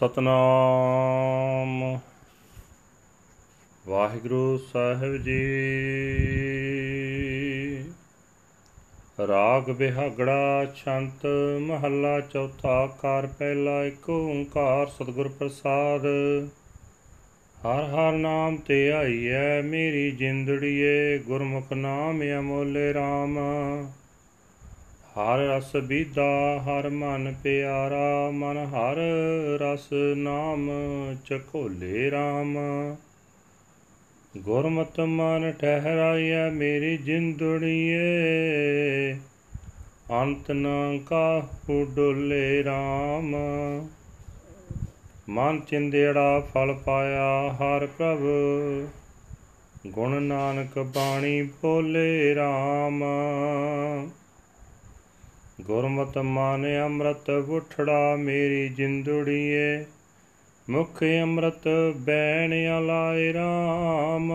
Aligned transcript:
ਸਤਨਾਮ। 0.00 1.98
ਵਾਹਿਗੁਰੂ 3.86 4.58
ਸਾਹਿਬ 4.72 5.16
ਜੀ। 5.16 5.44
ਰਾਗ 9.26 9.70
ਬਿਹਾਗੜਾ 9.70 10.72
ਛੰਤ 10.76 11.26
ਮਹੱਲਾ 11.60 12.20
ਚੌਥਾ 12.20 12.86
ਕਾਰ 12.86 13.26
ਪਹਿਲਾ 13.26 13.84
ਇੱਕ 13.84 14.10
ਓੰਕਾਰ 14.10 14.86
ਸਤਿਗੁਰ 14.86 15.28
ਪ੍ਰਸਾਦ। 15.28 16.06
ਹਰ 17.66 17.84
ਹਰ 17.84 18.12
ਨਾਮ 18.12 18.56
ਤੇ 18.56 18.92
ਆਈਐ, 18.92 19.62
ਮੇਰੀ 19.62 20.10
ਜਿੰਦੜੀਏ, 20.10 21.18
ਗੁਰਮੁਖ 21.18 21.72
ਨਾਮ 21.72 22.22
ਅਮੋਲੇ 22.38 22.92
RAM 22.92 23.38
ਹਰ 25.18 25.38
ਰਸ 25.38 25.76
ਬੀਦਾ 25.76 26.62
ਹਰ 26.66 26.88
ਮਨ 26.88 27.34
ਪਿਆਰਾ, 27.42 28.30
ਮਨ 28.30 28.58
ਹਰ 28.58 28.96
ਰਸ 29.60 29.88
ਨਾਮ, 30.16 30.70
ਚਖੋਲੇ 31.24 32.10
RAM 32.10 32.58
ਗੁਰਮਤਿ 34.38 35.04
ਮਨ 35.04 35.52
ਠਹਿਰਾਈਐ, 35.52 36.50
ਮੇਰੀ 36.50 36.96
ਜਿੰਦੜੀਏ 36.96 38.00
ਅੰਤ 40.22 40.50
ਨ 40.50 40.98
ਕਾਹੂ 41.06 41.86
ਡੋਲੇ 41.96 42.62
RAM 42.62 43.36
ਮਨ 45.28 45.60
ਚਿੰਦੇੜਾ 45.60 46.40
ਫਲ 46.54 46.72
ਪਾਇਆ, 46.72 47.52
ਹਰ 47.52 47.86
ਪ੍ਰਭ। 47.86 48.18
ਗੁਣ 49.86 50.22
ਨਾਨਕ 50.22 50.78
ਬਾਣੀ 50.78 51.42
ਬੋਲੇ 51.42 52.34
RAM 52.34 53.04
ਗੁਰਮਤਿ 55.66 56.20
ਮਨ 56.22 56.64
ਅੰਮ੍ਰਿਤ 56.84 57.30
ਉਠੜਾ 57.30 58.16
ਮੇਰੀ 58.16 58.68
ਜਿੰਦੜੀਏ, 58.68 59.84
ਮੁਖ 60.70 61.02
ਅੰਮ੍ਰਿਤ 61.22 61.68
ਬੈਣ 61.96 62.52
ਅਲਾਏ 62.78 63.32
RAM 63.32 64.32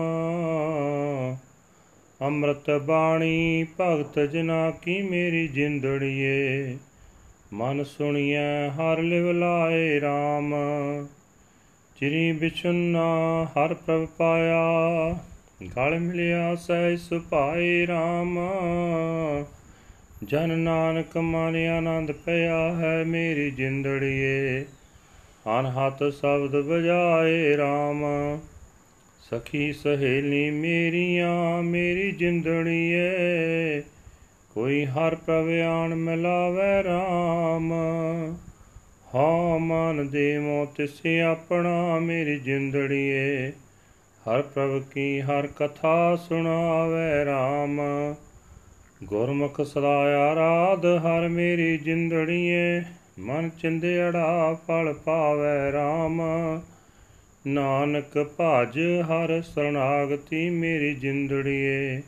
ਅੰਮ੍ਰਿਤ 2.20 2.70
ਬਾਣੀ 2.70 3.66
ਭਗਤ 3.80 4.18
ਜਨਾ 4.18 4.70
ਕੀ 4.70 5.02
ਮੇਰੀ 5.02 5.48
ਜਿੰਦੜੀਏ, 5.48 6.76
ਮਨ 7.52 7.84
ਸੁਣੀਐ 7.84 8.68
ਹਰ 8.68 8.98
ਲਿਵ 8.98 9.30
ਲਾਏ 9.30 10.00
RAM 10.00 10.54
ਚਿਰੀ 11.96 12.32
ਬਿਛੁਨਾ 12.32 13.04
ਹਰ 13.44 13.74
ਪ੍ਰਭ 13.74 14.06
ਪਾਇਆ, 14.18 15.18
ਗਲ 15.76 15.98
ਮਿਲਿਆ 15.98 16.54
ਸਹਿ 16.54 16.96
ਸੁਭਾਏ 16.96 17.86
RAM 17.86 18.38
ਜਨ 20.24 20.58
ਨਾਨਕ 20.58 21.16
ਮਨ 21.16 21.56
ਆਨੰਦ 21.56 22.12
ਪਿਆ 22.12 22.74
ਹੈ 22.74 23.04
ਮੇਰੀ 23.04 23.50
ਜਿੰਦੜੀਏ। 23.50 24.64
ਅਨਹਤ 25.60 26.14
ਸ਼ਬਦ 26.14 26.60
ਬਜਾਏ 26.60 27.56
RAM 27.56 28.04
ਸਖੀ 29.20 29.72
ਸਹੇਲੀ 29.72 30.50
ਮੇਰੀਆਂ, 30.50 31.62
ਮੇਰੀ 31.62 32.12
ਜਿੰਦੜੀਏ। 32.12 33.10
ਕੋਈ 34.54 34.86
ਹਰ 34.86 35.14
ਪ੍ਰਭ 35.14 35.48
ਆਣ 35.66 35.94
ਮਿਲਾਵੇ 35.94 36.80
RAM 36.80 37.72
ਹਾਂ 39.14 39.58
ਮਨ 39.58 40.08
ਦੇਵੋ 40.08 40.66
ਤਿਸੇ 40.76 41.20
ਆਪਣਾ 41.20 41.98
ਮੇਰੀ 41.98 42.38
ਜਿੰਦੜੀਏ। 42.38 43.52
ਹਰ 44.26 44.42
ਪ੍ਰਭ 44.42 44.82
ਕੀ 44.82 45.20
ਹਰ 45.20 45.46
ਕਥਾ 45.46 46.16
ਸੁਣਾਵੇ 46.16 47.24
RAM 47.24 47.80
ਗੁਰਮੁਖ 49.04 49.60
ਸਦਾ 49.60 50.30
ਆਰਾਧ 50.30 50.86
ਹਰ 50.86 51.28
ਮੇਰੀ 51.28 51.78
ਜਿੰਦੜੀਏ, 51.78 52.82
ਮਨ 53.18 53.50
ਚਿੰਦੜਾ 53.58 54.58
ਫਲ 54.68 54.92
ਪਾਵੇ 54.92 55.72
RAM 55.72 56.22
ਨਾਨਕ 57.46 58.26
ਭਜ, 58.40 58.78
ਹਰ 59.02 59.42
ਸਰਣਾਗਤੀ 59.42 60.50
ਮੇਰੀ 60.50 60.94
ਜਿੰਦੜੀਏ, 60.94 62.02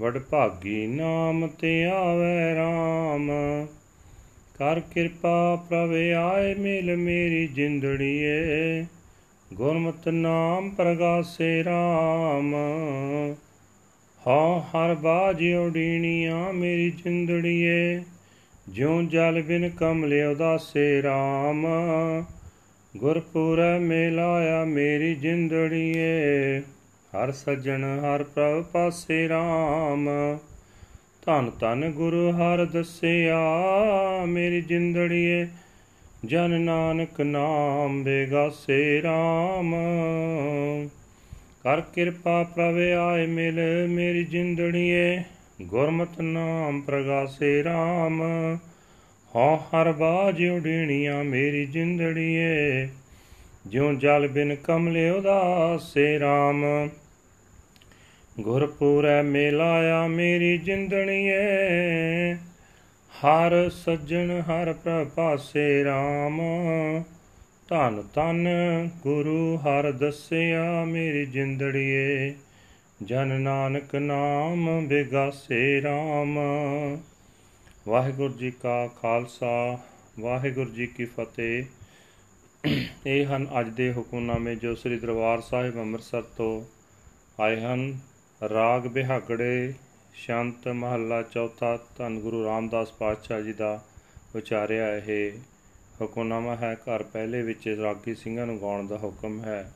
ਵਡ 0.00 0.18
ਭਾਗੀ 0.18 0.86
ਨਾਮ 0.86 1.46
ਤੇ 1.46 1.84
ਆਵੇ 1.84 2.54
RAM 2.54 3.30
ਕਰ 4.58 4.80
ਕਿਰਪਾ 4.80 5.64
ਪ੍ਰਭ 5.68 5.90
ਆਏ 6.16 6.54
ਮਿਲ 6.54 6.96
ਮੇਰੀ 6.96 7.46
ਜਿੰਦੜੀਏ, 7.46 8.86
ਗੁਰਮਤਿ 9.54 10.10
ਨਾਮ 10.10 10.70
ਪ੍ਰਗਾਸੇ 10.70 11.62
RAM 11.62 12.54
ਹਾਂ, 14.28 14.60
ਹਰ 14.60 14.94
ਬਾਜ 14.94 15.44
ਉਡੀਣੀਆਂ 15.54 16.52
ਮੇਰੀ 16.52 16.90
ਜਿੰਦੜੀਏ, 16.90 18.02
ਜਿਉ 18.68 19.02
ਜਲ 19.02 19.42
ਬਿਨ 19.42 19.70
ਕਮਲੇ 19.70 20.24
ਉਦਾਸੇ 20.24 21.02
RAM 21.02 21.66
ਗੁਰਪੁਰੈ 22.96 23.78
ਮੇਲਾਇਆ 23.78 24.64
ਮੇਰੀ 24.64 25.14
ਜਿੰਦੜੀਏ, 25.14 26.60
ਹਰ 27.12 27.32
ਸੱਜਣ 27.32 27.84
ਹਰ 28.00 28.22
ਪ੍ਰਭ 28.22 28.64
ਪਾਸੇ 28.64 29.28
RAM 29.28 30.08
ਧੰਨ 31.26 31.50
ਧੰਨ 31.60 31.90
ਗੁਰੂ 31.90 32.30
ਹਰ 32.32 32.64
ਦਸਿਆ 32.64 33.38
ਮੇਰੀ 34.26 34.62
ਜਿੰਦੜੀਏ, 34.62 35.46
ਜਨ 36.24 36.60
ਨਾਨਕ 36.60 37.20
ਨਾਮ 37.20 38.02
ਬੇਗਾਸੇ 38.04 39.02
RAM 39.04 39.74
ਕਰ 41.66 41.80
ਕਿਰਪਾ 41.80 42.42
ਪ੍ਰਭ 42.42 42.76
ਆਏ 42.98 43.26
ਮਿਲ 43.26 43.86
ਮੇਰੀ 43.88 44.24
ਜਿੰਦੜੀਏ, 44.24 45.22
ਗੁਰਮਤਿ 45.62 46.22
ਨਾਮ 46.22 46.80
ਪ੍ਰਗਾਸੇ 46.80 47.62
RAM 47.62 48.22
ਹਾਂ 49.36 49.56
ਹਰ 49.56 49.92
ਬਾਜ 49.92 50.44
ਉਡੀਣੀਆਂ 50.44 51.24
ਮੇਰੀ 51.24 51.66
ਜਿੰਦੜੀਏ, 51.66 52.88
ਜਿਉ 53.66 53.92
ਜਲ 53.94 54.28
ਬਿਨ 54.28 54.54
ਕਮਲੇ 54.54 55.10
ਉਦਾਸੇ 55.10 56.18
RAM 56.18 56.90
ਗੁਰਪੂਰੈ 58.40 59.22
ਮੇਲਾਇਆ 59.22 60.06
ਮੇਰੀ 60.06 60.58
ਜਿੰਦੜੀਏ, 60.58 62.34
ਹਰ 63.12 63.70
ਸੱਜਣ 63.70 64.40
ਹਰ 64.40 64.72
ਪ੍ਰਭਾਸੇ 64.72 65.84
RAM 65.84 66.40
ਧੰਨ 67.68 68.04
ਧੰਨ 68.14 68.48
ਗੁਰੂ 69.02 69.56
ਹਰ 69.56 69.92
ਦਸਿਆ 69.92 70.84
ਮੇਰੀ 70.84 71.26
ਜਿੰਦੜੀਏ, 71.26 72.34
ਜਨ 73.02 73.40
ਨਾਨਕ 73.40 73.96
ਨਾਮ 73.96 74.86
ਬਿਗਾਸੇ 74.86 75.80
RAM 75.80 76.38
ਵਾਹਿਗੁਰੂ 77.88 78.34
ਜੀ 78.34 78.50
ਕਾ 78.50 78.86
ਖਾਲਸਾ, 78.86 79.78
ਵਾਹਿਗੁਰੂ 80.20 80.70
ਜੀ 80.70 80.86
ਕੀ 80.86 81.04
ਫਤਿਹ। 81.04 81.64
ਇਹ 83.06 83.26
ਹਨ 83.26 83.46
ਅੱਜ 83.60 83.68
ਦੇ 83.68 83.92
ਹੁਕਮਨਾਮੇ 83.92 84.54
ਜੋ 84.56 84.74
ਸ੍ਰੀ 84.74 84.98
ਦਰਬਾਰ 84.98 85.40
ਸਾਹਿਬ 85.40 85.76
ਅੰਮ੍ਰਿਤਸਰ 85.76 86.22
ਤੋਂ 86.22 86.64
ਆਏ 87.42 87.60
ਹਨ। 87.60 87.98
ਰਾਗ 88.48 88.86
ਬਿਹਾਗੜੇ, 88.86 89.74
ਸ਼ਾਂਤ 90.14 90.68
ਮਹੱਲਾ 90.68 91.22
ਚੌਥਾ, 91.22 91.78
ਧੰਨ 91.98 92.20
ਗੁਰੂ 92.20 92.44
ਰਾਮਦਾਸ 92.44 92.92
ਪਾਤਸ਼ਾਹ 92.92 93.40
ਜੀ 93.40 93.52
ਦਾ 93.52 93.84
ਉਚਾਰਿਆ 94.36 94.96
ਇਹ। 94.96 95.32
ਹੁਕਮਨਾਮਾ 96.00 96.56
ਹੈ, 96.56 96.74
ਘਰ 96.74 97.02
ਪਹਿਲੇ 97.02 97.42
ਵਿੱਚ 97.42 97.68
ਰਾਗੀ 97.68 98.14
ਸਿੰਘਾਂ 98.14 98.46
ਨੂੰ 98.46 98.60
ਗਾਉਣ 98.60 98.86
ਦਾ 98.86 98.96
ਹੁਕਮ 98.96 99.40
ਹੈ। 99.44 99.72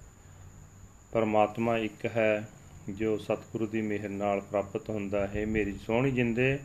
ਪਰਮਾਤਮਾ 1.13 1.79
ਇੱਕ 1.79 2.07
ਹੈ, 2.07 2.49
ਜੋ 2.91 3.19
ਸਤਿਗੁਰੂ 3.19 3.67
ਦੀ 3.67 3.83
ਮਿਹਰ 3.83 4.09
ਨਾਲ 4.09 4.41
ਪ੍ਰਾਪਤ 4.41 4.91
ਹੁੰਦਾ 4.91 5.27
ਹੈ। 5.27 5.47
ਮੇਰੀ 5.47 5.73
ਸੋਹਣੀ 5.73 6.11
ਜਿੰਦੇ, 6.11 6.59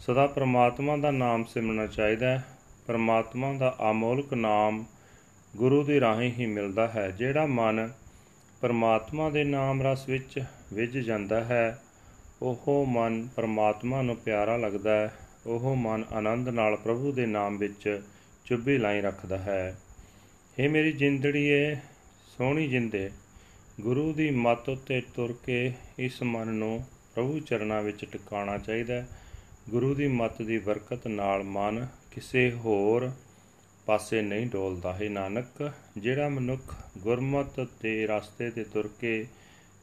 ਸਦਾ 0.00 0.26
ਪਰਮਾਤਮਾ 0.26 0.96
ਦਾ 0.96 1.10
ਨਾਮ 1.10 1.44
ਸਿਮਰਨਾ 1.44 1.86
ਚਾਹੀਦਾ 1.86 2.26
ਹੈ। 2.26 2.44
ਪਰਮਾਤਮਾ 2.86 3.52
ਦਾ 3.52 3.76
ਅਮੋਲਕ 3.90 4.34
ਨਾਮ 4.34 4.84
ਗੁਰੂ 5.56 5.84
ਦੀ 5.84 6.00
ਰਾਹੀਂ 6.00 6.32
ਹੀ 6.32 6.46
ਮਿਲਦਾ 6.46 6.88
ਹੈ। 6.88 7.10
ਜਿਹੜਾ 7.10 7.46
ਮਨ 7.46 7.92
ਪਰਮਾਤਮਾ 8.60 9.30
ਦੇ 9.30 9.44
ਨਾਮ 9.44 9.82
ਰਸ 9.82 10.08
ਵਿੱਚ 10.08 10.44
ਵਿਝ 10.72 10.98
ਜਾਂਦਾ 10.98 11.44
ਹੈ, 11.44 11.82
ਉਹ 12.42 12.86
ਮਨ 12.88 13.28
ਪਰਮਾਤਮਾ 13.36 14.02
ਨੂੰ 14.02 14.16
ਪਿਆਰਾ 14.16 14.56
ਲੱਗਦਾ 14.56 14.96
ਹੈ। 14.96 15.14
ਉਹ 15.46 15.76
ਮਨ 15.76 16.04
ਆਨੰਦ 16.12 16.48
ਨਾਲ 16.48 16.76
ਪ੍ਰਭੂ 16.76 17.12
ਦੇ 17.12 17.26
ਨਾਮ 17.26 17.58
ਵਿੱਚ 17.58 18.02
ਚੁੱਭੀ 18.44 18.78
ਲਾਈ 18.78 19.00
ਰੱਖਦਾ 19.00 19.38
ਹੈ। 19.38 19.80
ਇਹ 20.58 20.68
ਮੇਰੀ 20.68 20.92
ਜਿੰਦੜੀਏ, 20.92 21.76
ਸੋਹਣੀ 22.38 22.68
ਜਿੰਦੇ, 22.68 23.10
ਗੁਰੂ 23.80 24.12
ਦੀ 24.12 24.30
ਮੱਤ 24.30 24.68
ਉੱਤੇ 24.68 25.00
ਤੁਰ 25.00 25.34
ਕੇ 25.46 25.72
ਇਸ 25.98 26.22
ਮਨ 26.22 26.48
ਨੂੰ 26.48 26.84
ਪ੍ਰਭੂ 27.14 27.40
ਚਰਨਾਂ 27.40 27.82
ਵਿੱਚ 27.82 28.04
ਟਿਕਾਣਾ 28.04 28.58
ਚਾਹੀਦਾ 28.58 28.94
ਹੈ। 28.94 29.08
ਗੁਰੂ 29.70 29.94
ਦੀ 29.94 30.08
ਮੱਤ 30.08 30.42
ਦੀ 30.42 30.58
ਬਰਕਤ 30.58 31.06
ਨਾਲ 31.06 31.42
ਮਨ 31.42 31.86
ਕਿਸੇ 32.10 32.52
ਹੋਰ 32.52 33.10
ਪਾਸੇ 33.86 34.22
ਨਹੀਂ 34.22 34.46
ਡੋਲਦਾ। 34.46 34.92
ਹੈ 34.92 35.08
ਨਾਨਕ, 35.08 35.72
ਜਿਹੜਾ 35.98 36.28
ਮਨੁੱਖ 36.28 36.74
ਗੁਰਮਤ 36.98 37.68
ਦੇ 37.82 38.06
ਰਸਤੇ 38.06 38.50
ਤੇ 38.50 38.64
ਤੁਰ 38.64 38.90
ਕੇ 39.00 39.26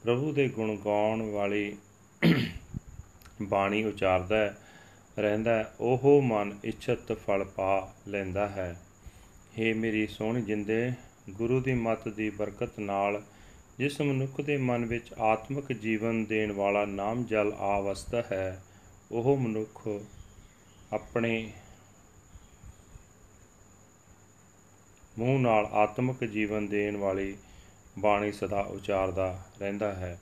ਪ੍ਰਭੂ 0.03 0.31
ਦੇ 0.31 0.47
ਗੁਣ 0.49 0.75
ਗਾਉਣ 0.75 1.21
ਵਾਲੀ 1.21 1.77
ਬਾਣੀ 3.41 3.83
ਉਚਾਰਦਾ 3.83 4.55
ਰਹਿੰਦਾ 5.19 5.73
ਉਹ 5.79 6.21
ਮਨ 6.21 6.57
ਇੱਛਤ 6.63 7.11
ਫਲ 7.13 7.43
ਪਾ 7.43 7.93
ਲੈਂਦਾ 8.07 8.47
ਹੈ। 8.47 8.75
हे 9.59 9.75
ਮੇਰੀ 9.75 10.07
ਸੋਹਣੀ 10.07 10.41
ਜਿੰਦੇ, 10.41 10.91
ਗੁਰੂ 11.29 11.59
ਦੀ 11.59 11.73
ਮੱਤ 11.73 12.07
ਦੀ 12.07 12.29
ਬਰਕਤ 12.29 12.79
ਨਾਲ 12.79 13.21
ਜਿਸ 13.77 13.99
ਮਨੁੱਖ 14.01 14.41
ਦੇ 14.41 14.57
ਮਨ 14.57 14.85
ਵਿੱਚ 14.85 15.13
ਆਤਮਿਕ 15.13 15.71
ਜੀਵਨ 15.73 16.23
ਦੇਣ 16.25 16.51
ਵਾਲਾ 16.51 16.85
ਨਾਮ 16.85 17.23
ਜਲ 17.23 17.53
ਆ 17.59 17.79
ਵਸਦਾ 17.79 18.23
ਹੈ, 18.31 18.61
ਉਹ 19.11 19.37
ਮਨੁੱਖ 19.37 19.87
ਆਪਣੇ 20.93 21.51
ਮੂੰਹ 25.19 25.39
ਨਾਲ 25.39 25.65
ਆਤਮਿਕ 25.65 26.23
ਜੀਵਨ 26.25 26.67
ਦੇਣ 26.67 26.97
ਵਾਲੀ 26.97 27.37
ਬਾਣੀ 27.99 28.31
ਸਦਾ 28.31 28.59
ਉਚਾਰਦਾ 28.61 29.43
ਰਹਿੰਦਾ 29.59 29.93
ਹੈ। 29.93 30.19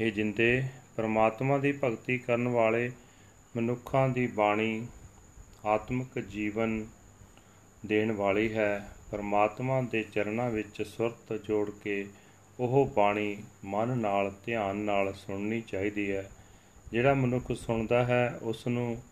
हे 0.00 0.10
ਜਿੰਦੇ, 0.10 0.62
ਪਰਮਾਤਮਾ 0.96 1.58
ਦੀ 1.58 1.72
ਭਗਤੀ 1.84 2.18
ਕਰਨ 2.18 2.48
ਵਾਲੇ 2.48 2.90
ਮਨੁੱਖਾਂ 3.56 4.08
ਦੀ 4.08 4.26
ਬਾਣੀ 4.26 4.86
ਆਤਮਿਕ 5.66 6.18
ਜੀਵਨ 6.18 6.86
ਦੇਣ 7.86 8.12
ਵਾਲੀ 8.12 8.52
ਹੈ। 8.52 8.88
ਪਰਮਾਤਮਾ 9.10 9.82
ਦੇ 9.82 10.02
ਚਰਨਾਂ 10.02 10.50
ਵਿੱਚ 10.50 10.82
ਸੁਰਤ 10.82 11.32
ਜੋੜ 11.44 11.70
ਕੇ 11.70 12.06
ਉਹ 12.60 12.90
ਬਾਣੀ 12.96 13.42
ਮਨ 13.64 13.98
ਨਾਲ, 13.98 14.32
ਧਿਆਨ 14.46 14.76
ਨਾਲ 14.76 15.14
ਸੁਣਨੀ 15.14 15.60
ਚਾਹੀਦੀ 15.60 16.12
ਹੈ। 16.12 16.30
ਜਿਹੜਾ 16.92 17.14
ਮਨੁੱਖ 17.14 17.52
ਸੁਣਦਾ 17.52 18.04
ਹੈ 18.04 18.38
ਉਸ 18.42 18.66
ਨੂੰ 18.66 19.02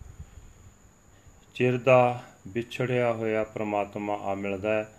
ਚਿਰ 1.55 1.79
ਦਾ 1.79 2.23
ਵਿਛੜਿਆ 2.49 3.12
ਹੋਇਆ 3.12 3.44
ਪ੍ਰਮਾਤਮਾ 3.44 4.15
ਆ 4.15 4.35
ਮਿਲਦਾ 4.35 4.75
ਹੈ। 4.75 4.93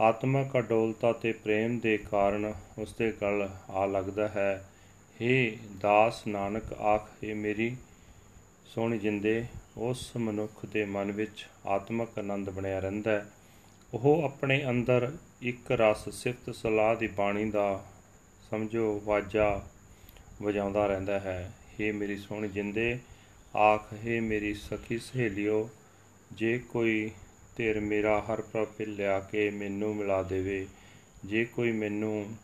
ਆਤਮਿਕ 0.00 0.58
ਅਡੋਲਤਾ 0.58 1.12
ਤੇ 1.12 1.32
ਪ੍ਰੇਮ 1.32 1.78
ਦੇ 1.78 1.98
ਕਾਰਨ 1.98 2.54
ਉਸ 2.78 2.94
ਦੇ 2.94 3.12
ਗਲ 3.22 3.48
ਆ 3.70 3.86
ਲੱਗਦਾ 3.86 4.28
ਹੈ। 4.28 4.68
हे 5.22 5.58
ਦਾਸ 5.80 6.26
ਨਾਨਕ, 6.26 6.72
ਆਖੇ 6.72 7.34
ਮੇਰੀ 7.34 7.76
ਸੋਹਣੀ 8.74 8.98
ਜਿੰਦੇ 8.98 9.46
ਉਸ 9.76 10.16
ਮਨੁੱਖ 10.16 10.66
ਦੇ 10.66 10.84
ਮਨ 10.84 11.12
ਵਿੱਚ 11.12 11.46
ਆਤਮਿਕ 11.66 12.18
ਆਨੰਦ 12.18 12.50
ਬਣਿਆ 12.50 12.78
ਰਹਿੰਦਾ 12.78 13.10
ਹੈ। 13.10 13.26
ਉਹ 13.94 14.22
ਆਪਣੇ 14.22 14.70
ਅੰਦਰ 14.70 15.16
ਇੱਕ 15.42 15.72
ਰਸ 15.72 16.08
ਸਿਫਤ 16.08 16.54
ਸਲਾਹ 16.54 16.96
ਦੀ 16.96 17.06
ਬਾਣੀ 17.06 17.50
ਦਾ, 17.50 17.84
ਸਮਝੋ, 18.50 19.02
ਵਾਜਾ 19.04 19.62
ਵਜਾਉਂਦਾ 20.42 20.86
ਰਹਿੰਦਾ 20.86 21.18
ਹੈ। 21.20 21.52
हे 21.72 21.94
ਮੇਰੀ 21.94 22.16
ਸੋਹਣੀ 22.16 22.48
ਜਿੰਦੇ, 22.48 22.98
ਆਖ 23.56 23.92
हे 23.92 24.22
ਮੇਰੀ 24.22 24.54
ਸਖੀ 24.54 24.98
ਸਹੇਲਿਓ, 24.98 25.70
ਜੇ 26.32 26.58
ਕੋਈ 26.58 27.10
ਧਿਰ 27.56 27.80
ਮੇਰਾ 27.80 28.20
ਹਰ 28.20 28.40
ਪ੍ਰਭ 28.40 28.68
ਲਿਆ 28.80 29.20
ਕੇ 29.20 29.50
ਮੈਨੂੰ 29.50 29.96
ਮਿਲਾ 29.96 30.22
ਦੇਵੇ, 30.22 30.66
ਜੇ 31.24 31.44
ਕੋਈ 31.44 31.72
ਮੈਨੂੰ 31.72 32.36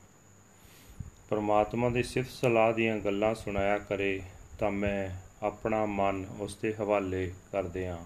ਪਰਮਾਤਮਾ 1.30 1.88
ਦੀ 1.88 2.02
ਸਿਫਤ 2.02 2.30
ਸਲਾਹ 2.30 2.72
ਦੀਆਂ 2.72 2.98
ਗੱਲਾਂ 2.98 3.34
ਸੁਣਾਇਆ 3.34 3.78
ਕਰੇ, 3.78 4.22
ਤਾਂ 4.58 4.70
ਮੈਂ 4.70 5.29
ਆਪਣਾ 5.43 5.85
ਮਨ 5.85 6.25
ਉਸ 6.39 6.55
ਦੇ 6.55 6.73
ਹਵਾਲੇ 6.73 7.31
ਕਰ 7.51 7.63
ਦਿਆਂ 7.69 7.97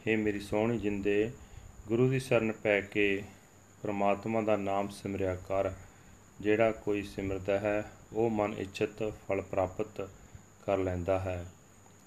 हे 0.00 0.16
ਮੇਰੀ 0.18 0.40
ਸੋਹਣੀ 0.40 0.78
ਜਿੰਦੇ 0.78 1.30
ਗੁਰੂ 1.88 2.08
ਦੀ 2.08 2.18
ਸ਼ਰਨ 2.18 2.52
ਪੈ 2.52 2.80
ਕੇ 2.80 3.22
ਪ੍ਰਮਾਤਮਾ 3.82 4.40
ਦਾ 4.40 4.56
ਨਾਮ 4.56 4.88
ਸਿਮਰਿਆ 4.92 5.34
ਕਰ 5.48 5.70
ਜਿਹੜਾ 6.40 6.70
ਕੋਈ 6.84 7.02
ਸਿਮਰਦਾ 7.06 7.58
ਹੈ 7.58 7.82
ਉਹ 8.12 8.30
ਮਨ 8.30 8.54
ਇੱਛਤ 8.58 9.02
ਫਲ 9.20 9.40
ਪ੍ਰਾਪਤ 9.42 10.00
ਕਰ 10.66 10.78
ਲੈਂਦਾ 10.78 11.18
ਹੈ 11.18 11.44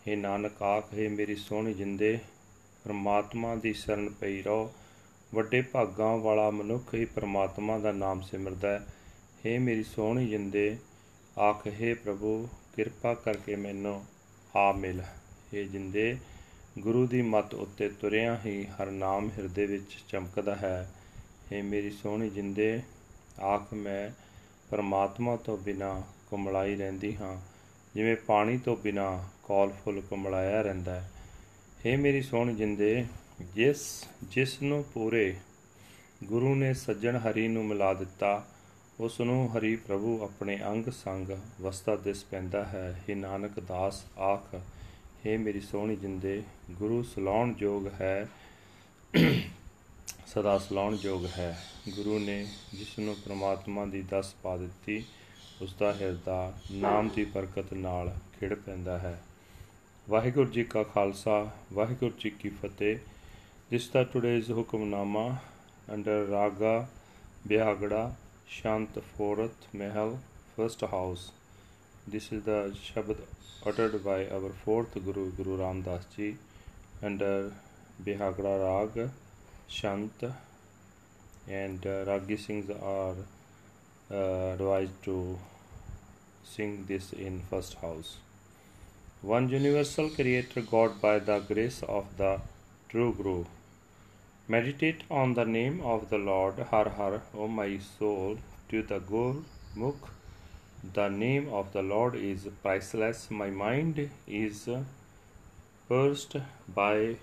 हे 0.07 0.17
ਨਾਨਕ 0.17 0.61
ਆਖੇ 0.63 1.07
ਮੇਰੀ 1.07 1.35
ਸੋਹਣੀ 1.37 1.73
ਜਿੰਦੇ 1.73 2.17
ਪ੍ਰਮਾਤਮਾ 2.85 3.55
ਦੀ 3.55 3.73
ਸ਼ਰਨ 3.73 4.09
ਪਈ 4.09 4.41
ਰਹੋ 4.41 4.71
ਵੱਡੇ 5.31 5.61
ਭਾਗਾਂ 5.63 6.17
ਵਾਲਾ 6.17 6.49
ਮਨੁੱਖ 6.51 6.93
ਹੀ 6.93 7.05
ਪ੍ਰਮਾਤਮਾ 7.05 7.77
ਦਾ 7.77 7.91
ਨਾਮ 7.93 8.21
ਸਿਮਰਦਾ 8.21 8.69
ਹੈ 8.69 8.85
हे 9.39 9.59
ਮੇਰੀ 9.61 9.83
ਸੋਹਣੀ 9.85 10.27
ਜਿੰਦੇ 10.27 10.75
ਆਖੇ 11.37 11.93
ਪ੍ਰਭੂ 11.93 12.47
ਕਿਰਪਾ 12.75 13.13
ਕਰਕੇ 13.15 13.55
ਮੈਨੂੰ 13.55 14.01
ਆ 14.56 14.72
ਮਿਲ। 14.72 15.00
हे 15.00 15.68
ਜਿੰਦੇ 15.68 16.16
ਗੁਰੂ 16.78 17.06
ਦੀ 17.06 17.22
ਮੱਤ 17.22 17.54
ਉੱਤੇ 17.54 17.88
ਤੁਰਿਆ 17.88 18.40
ਹੀ 18.46 18.66
ਹਰ 18.66 18.90
ਨਾਮ 18.90 19.30
ਹਿਰਦੇ 19.38 19.66
ਵਿੱਚ 19.66 20.04
ਚਮਕਦਾ 20.08 20.54
ਹੈ। 20.54 20.90
ਏ 21.52 21.62
ਮੇਰੀ 21.62 21.90
ਸੋਹਣੀ 21.90 22.30
ਜਿੰਦੇ, 22.30 22.82
ਆਖ 23.40 23.74
ਮੈਂ 23.74 24.10
ਪਰਮਾਤਮਾ 24.70 25.36
ਤੋਂ 25.36 25.58
ਬਿਨਾ 25.58 26.02
ਕੁਮਲਾਈ 26.30 26.76
ਰਹਿੰਦੀ 26.76 27.16
ਹਾਂ। 27.16 27.36
ਜਿਵੇਂ 27.94 28.16
ਪਾਣੀ 28.16 28.58
ਤੋਂ 28.58 28.76
ਬਿਨਾ 28.76 29.28
ਕੌਲ 29.42 29.72
ਫੁੱਲ 29.84 30.00
ਕੁਮਲਾਇਆ 30.00 30.62
ਰਹਿੰਦਾ 30.62 31.00
ਹੈ। 31.00 31.10
ਏ 31.86 31.96
ਮੇਰੀ 31.96 32.22
ਸੋਹਣੀ 32.22 32.54
ਜਿੰਦੇ, 32.54 33.06
ਜਿਸ 33.54 34.04
ਜਿਸ 34.22 34.62
ਨੂੰ 34.62 34.84
ਪੂਰੇ 34.94 35.36
ਗੁਰੂ 36.24 36.54
ਨੇ 36.54 36.74
ਸੱਜਣ 36.74 37.16
ਹਰੀ 37.16 37.48
ਨੂੰ 37.48 37.64
ਮਿਲਾ 37.64 37.94
ਦਿੱਤਾ 37.94 38.46
ਉਸ 39.02 39.20
ਨੂੰ 39.20 39.58
ਹਰੀ 39.58 39.76
ਪ੍ਰਭੂ 39.76 40.24
ਆਪਣੇ 40.24 40.60
ਅੰਗ 40.62 40.84
ਸੰਗ 40.90 41.28
ਵਸਤਾ 41.60 41.96
ਦਿਸ 41.96 42.24
ਪੈਂਦਾ 42.24 42.64
ਹੈ। 42.64 43.02
हे 43.08 43.16
ਨਾਨਕ 43.16 43.60
ਦਾਸ, 43.60 44.04
ਆਖ 44.18 44.54
हे 45.26 45.38
ਮੇਰੀ 45.38 45.60
ਸੋਹਣੀ 45.60 45.96
ਜਿੰਦੇ, 45.96 46.42
ਗੁਰੂ 46.70 47.02
ਸਲਾਉਣ 47.02 47.54
ਯੋਗ 47.58 47.88
ਹੈ। 48.00 48.28
ਸਦਾ 50.26 50.58
ਸਲਾਉਣ 50.58 50.96
ਯੋਗ 51.02 51.26
ਹੈ। 51.26 51.62
ਗੁਰੂ 51.96 52.18
ਨੇ 52.18 52.46
ਜਿਸ 52.74 52.98
ਨੂੰ 52.98 53.16
ਪ੍ਰਮਾਤਮਾ 53.24 53.84
ਦੀ 53.84 54.02
ਦਸ 54.02 54.34
ਪਾ 54.42 54.56
ਦਿੱਤੀ 54.56 55.04
ਉਸ 55.62 55.74
ਦਾ 55.74 55.94
ਹਿਰਦਾ 55.94 56.54
ਨਾਮ 56.72 57.08
ਦੀ 57.08 57.24
ਬਰਕਤ 57.24 57.74
ਨਾਲ 57.74 58.16
ਖਿੜ 58.40 58.54
ਪੈਂਦਾ 58.54 58.98
ਹੈ। 58.98 59.22
ਵਾਹਿਗੁਰੂ 60.08 60.50
ਜੀ 60.50 60.64
ਕਾ 60.64 60.82
ਖਾਲਸਾ, 60.82 61.50
ਵਾਹਿਗੁਰੂ 61.72 62.12
ਜੀ 62.20 62.30
ਕੀ 62.30 62.48
ਫਤਿਹ। 62.48 62.98
This 63.70 63.90
the 63.90 64.04
today's 64.04 64.50
Hukamnama 64.50 65.36
under 65.92 66.26
raga 66.30 66.88
Bihagra 67.46 68.14
Shantaforath 68.54 69.62
Mahal, 69.72 70.18
first 70.54 70.82
house. 70.82 71.30
This 72.06 72.30
is 72.32 72.42
the 72.42 72.76
Shabad 72.78 73.16
uttered 73.64 74.04
by 74.04 74.26
our 74.28 74.50
fourth 74.50 74.92
Guru, 74.92 75.30
Guru 75.32 75.56
Ram 75.56 75.80
Das 75.80 76.04
Ji, 76.14 76.36
under 77.02 77.50
Bihagra 78.04 78.54
Rag, 78.64 79.08
Shant, 79.68 80.24
and 81.48 81.86
uh, 81.86 82.04
Ragi 82.04 82.36
Singhs 82.36 82.70
are 82.82 83.14
uh, 84.10 84.52
advised 84.52 85.02
to 85.04 85.38
sing 86.44 86.84
this 86.86 87.14
in 87.14 87.40
first 87.48 87.74
house. 87.76 88.18
One 89.22 89.48
universal 89.48 90.10
creator 90.10 90.60
God 90.60 91.00
by 91.00 91.20
the 91.20 91.38
grace 91.38 91.82
of 91.84 92.04
the 92.18 92.38
true 92.90 93.14
Guru. 93.14 93.46
Meditate 94.48 95.04
on 95.10 95.34
the 95.34 95.44
name 95.44 95.80
of 95.80 96.10
the 96.10 96.18
Lord 96.18 96.58
Har 96.70 96.88
Har, 96.88 97.22
O 97.34 97.46
my 97.48 97.78
soul, 97.78 98.38
to 98.68 98.82
the 98.82 98.98
Gur 98.98 99.36
Mukh 99.76 100.10
the 100.94 101.08
name 101.08 101.48
of 101.48 101.72
the 101.72 101.80
Lord 101.80 102.16
is 102.16 102.48
priceless. 102.60 103.30
My 103.30 103.50
mind 103.50 104.10
is 104.26 104.68
pierced 105.88 106.36
by 106.74 107.16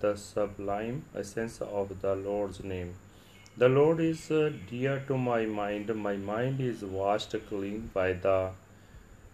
the 0.00 0.16
sublime 0.16 1.02
essence 1.14 1.62
of 1.62 2.02
the 2.02 2.14
Lord's 2.14 2.62
name. 2.62 2.94
The 3.56 3.70
Lord 3.70 4.00
is 4.00 4.28
dear 4.70 5.02
to 5.08 5.16
my 5.16 5.46
mind. 5.46 5.96
My 5.96 6.16
mind 6.18 6.60
is 6.60 6.82
washed 6.82 7.34
clean 7.48 7.90
by 7.94 8.12
the 8.12 8.50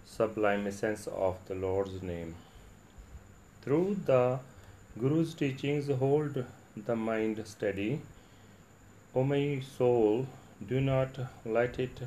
sublime 0.06 0.68
essence 0.68 1.08
of 1.08 1.38
the 1.48 1.56
Lord's 1.56 2.00
name. 2.02 2.36
Through 3.62 3.96
the 4.06 4.38
Guru's 4.96 5.34
teachings, 5.34 5.88
hold 5.88 6.44
the 6.76 6.96
mind 6.96 7.42
steady. 7.46 8.00
O 9.14 9.22
my 9.22 9.60
soul, 9.76 10.26
do 10.66 10.80
not 10.80 11.18
let 11.44 11.78
it 11.78 12.00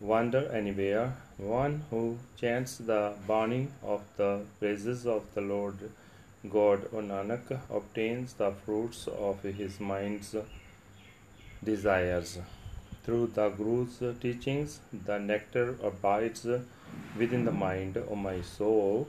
wander 0.00 0.48
anywhere. 0.52 1.16
One 1.36 1.82
who 1.90 2.18
chants 2.36 2.78
the 2.78 3.14
Bani 3.26 3.68
of 3.82 4.02
the 4.16 4.42
praises 4.60 5.06
of 5.06 5.24
the 5.34 5.40
Lord 5.40 5.90
God, 6.48 6.88
O 6.92 6.98
Nanak, 6.98 7.58
obtains 7.70 8.34
the 8.34 8.52
fruits 8.52 9.08
of 9.08 9.42
his 9.42 9.80
mind's 9.80 10.36
desires. 11.64 12.38
Through 13.04 13.32
the 13.34 13.48
Guru's 13.48 14.00
teachings, 14.20 14.80
the 14.92 15.18
nectar 15.18 15.76
abides 15.82 16.46
within 17.16 17.44
the 17.44 17.52
mind, 17.52 17.96
O 18.10 18.14
my 18.14 18.42
soul. 18.42 19.08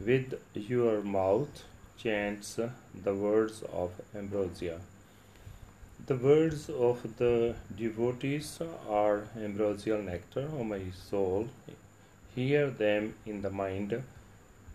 With 0.00 0.40
your 0.54 1.02
mouth 1.02 1.64
chants 1.98 2.58
the 2.94 3.14
words 3.14 3.62
of 3.72 3.92
ambrosia. 4.14 4.80
The 6.06 6.16
words 6.16 6.68
of 6.68 7.16
the 7.16 7.54
devotees 7.76 8.58
are 8.88 9.28
ambrosial 9.36 10.02
nectar, 10.02 10.48
O 10.52 10.64
my 10.64 10.82
soul. 11.08 11.48
Hear 12.34 12.68
them 12.68 13.14
in 13.24 13.40
the 13.42 13.50
mind 13.50 14.02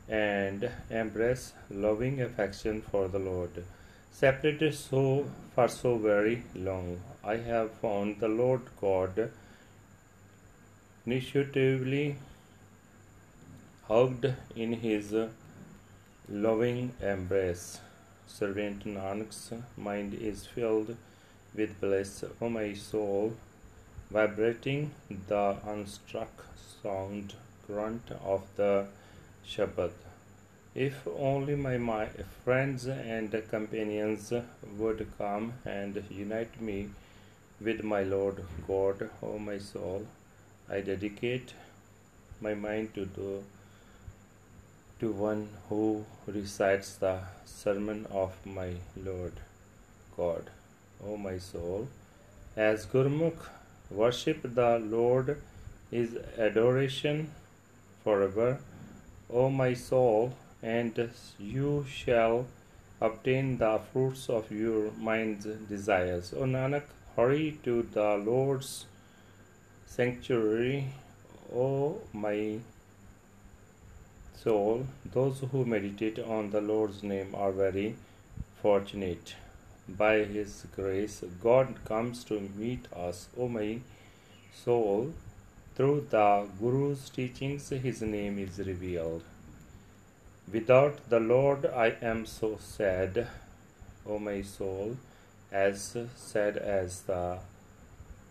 and 0.08 0.72
embrace 0.90 1.54
loving 1.70 2.22
affection 2.22 2.82
for 2.82 3.08
the 3.08 3.20
Lord. 3.20 3.64
Separated 4.12 4.74
so 4.74 5.30
for 5.54 5.68
so 5.68 5.98
very 5.98 6.44
long, 6.56 7.00
I 7.24 7.38
have 7.38 7.72
found 7.74 8.20
the 8.20 8.28
Lord 8.28 8.62
God 8.82 9.30
intuitively 11.06 12.18
hugged 13.88 14.34
in 14.56 14.74
his 14.74 15.14
loving 16.32 16.92
embrace. 17.02 17.80
Servant 18.28 18.86
Nanak's 18.86 19.52
mind 19.76 20.14
is 20.14 20.46
filled 20.46 20.96
with 21.56 21.82
bliss, 21.82 22.24
O 22.40 22.50
my 22.50 22.74
soul, 22.74 23.34
vibrating 24.12 24.92
the 25.28 25.58
unstruck 25.66 26.46
sound 26.84 27.34
grunt 27.66 28.12
of 28.24 28.44
the 28.58 28.86
Shabad. 29.44 29.92
If 30.76 31.08
only 31.18 31.56
my, 31.56 31.78
my 31.80 32.10
friends 32.46 32.86
and 32.86 33.32
companions 33.50 34.32
would 34.78 35.08
come 35.18 35.54
and 35.66 36.04
unite 36.12 36.62
me 36.62 36.90
with 37.60 37.84
my 37.84 38.04
Lord 38.04 38.44
God, 38.68 39.10
O 39.24 39.40
my 39.40 39.58
soul, 39.58 40.06
I 40.70 40.82
dedicate 40.82 41.54
my 42.40 42.54
mind 42.54 42.94
to 42.94 43.06
the 43.06 43.42
to 45.00 45.12
one 45.12 45.50
who 45.70 46.06
recites 46.28 46.96
the 46.96 47.20
sermon 47.46 48.06
of 48.12 48.34
my 48.46 48.74
Lord 48.98 49.34
God. 50.18 50.50
O 51.06 51.16
my 51.16 51.38
soul. 51.38 51.88
As 52.58 52.86
Gurmukh 52.86 53.48
worship 53.90 54.42
the 54.44 54.78
Lord 54.80 55.42
is 55.92 56.18
adoration 56.38 57.32
forever. 58.04 58.60
O 59.32 59.50
my 59.50 59.74
soul, 59.74 60.34
and 60.62 61.10
you 61.40 61.86
shall 61.90 62.46
obtain 63.00 63.58
the 63.58 63.80
fruits 63.94 64.30
of 64.30 64.52
your 64.52 64.92
mind's 64.92 65.46
desires. 65.46 66.34
O 66.36 66.42
Nanak, 66.42 66.84
hurry 67.16 67.58
to 67.64 67.84
the 67.94 68.18
Lord's 68.18 68.86
sanctuary. 69.86 70.94
O 71.56 72.02
my 72.12 72.60
soul, 74.44 74.88
those 75.14 75.44
who 75.52 75.66
meditate 75.66 76.20
on 76.20 76.52
the 76.52 76.62
Lord's 76.62 77.04
name 77.04 77.36
are 77.36 77.52
very 77.52 77.96
fortunate. 78.62 79.36
By 79.88 80.20
His 80.20 80.66
grace, 80.76 81.24
God 81.44 81.76
comes 81.84 82.24
to 82.26 82.40
meet 82.56 82.86
us, 82.94 83.28
O 83.38 83.48
my 83.48 83.80
soul. 84.64 85.14
Through 85.76 86.08
the 86.10 86.48
Guru's 86.60 87.10
teachings, 87.10 87.70
His 87.70 88.02
name 88.02 88.40
is 88.40 88.60
revealed. 88.60 89.24
Without 90.52 91.10
the 91.10 91.20
Lord, 91.20 91.66
I 91.66 91.96
am 92.02 92.26
so 92.26 92.58
sad, 92.62 93.28
O 94.06 94.20
my 94.20 94.42
soul, 94.42 94.98
as 95.52 95.98
sad 96.16 96.58
as 96.58 97.02
the 97.02 97.40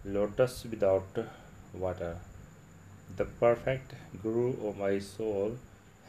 lotus 0.04 0.64
without 0.64 1.24
water. 1.72 2.16
The 3.16 3.24
perfect 3.24 3.94
Guru, 4.22 4.54
O 4.62 4.74
my 4.78 4.98
soul, 4.98 5.58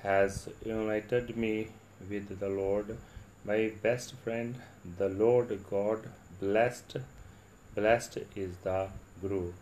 has 0.03 0.49
united 0.65 1.37
me 1.37 1.69
with 2.11 2.39
the 2.41 2.49
Lord, 2.49 2.97
my 3.45 3.73
best 3.83 4.15
friend, 4.25 4.57
the 4.99 5.09
Lord 5.09 5.59
God. 5.71 6.09
Blessed, 6.41 6.97
blessed 7.75 8.19
is 8.37 8.57
the 8.63 8.89
Guru 9.21 9.53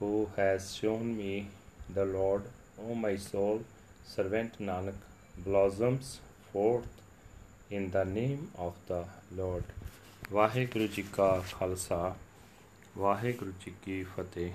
who 0.00 0.28
has 0.36 0.74
shown 0.74 1.16
me 1.16 1.48
the 1.88 2.04
Lord. 2.04 2.42
O 2.80 2.94
my 2.94 3.16
soul, 3.16 3.62
servant 4.06 4.58
Nanak 4.60 4.94
blossoms 5.38 6.18
forth 6.52 6.88
in 7.70 7.90
the 7.90 8.04
name 8.04 8.50
of 8.58 8.74
the 8.88 9.04
Lord. 9.36 9.64
Waheguru 10.32 10.86
ji 10.86 11.02
ਕਾ 11.12 11.28
ਖਾਲਸਾ 11.52 12.14
ਵਾਹਿਗੁਰੂ 12.98 13.52
ਜੀ 13.64 13.72
ਕੀ 13.84 14.02
ਫਤਿਹ 14.16 14.50